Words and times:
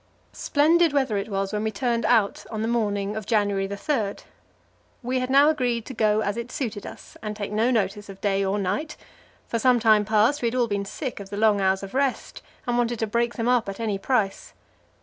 Splendid 0.33 0.93
weather 0.93 1.15
it 1.15 1.29
was 1.29 1.53
when 1.53 1.61
we 1.63 1.69
turned 1.69 2.05
out 2.05 2.43
on 2.49 2.63
the 2.63 2.67
morning 2.67 3.15
of 3.15 3.27
January 3.27 3.67
3. 3.67 4.15
We 5.03 5.19
had 5.19 5.29
now 5.29 5.49
agreed 5.51 5.85
to 5.85 5.93
go 5.93 6.21
as 6.23 6.37
it 6.37 6.51
suited 6.51 6.87
us, 6.87 7.15
and 7.21 7.35
take 7.35 7.51
no 7.51 7.69
notice 7.69 8.09
of 8.09 8.19
day 8.19 8.43
or 8.43 8.57
night; 8.57 8.97
for 9.47 9.59
some 9.59 9.79
time 9.79 10.03
past 10.03 10.41
we 10.41 10.47
had 10.47 10.55
all 10.55 10.67
been 10.67 10.85
sick 10.85 11.19
of 11.19 11.29
the 11.29 11.37
long 11.37 11.61
hours 11.61 11.83
of 11.83 11.93
rest, 11.93 12.41
and 12.65 12.79
wanted 12.79 12.97
to 12.97 13.05
break 13.05 13.35
them 13.35 13.47
up 13.47 13.69
at 13.69 13.79
any 13.79 13.99
price. 13.99 14.53